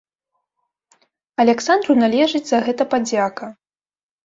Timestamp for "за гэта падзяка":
2.51-3.45